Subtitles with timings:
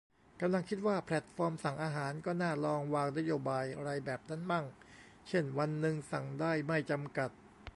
[0.41, 4.65] กำลังคิดว่า แพลตฟอร์มสั่งอาหารก็น่าลองวางนโยบายไรแบบนั้นมั่ง
[5.27, 7.29] เช่น วันนึงสั่งได้ไม่จำกัด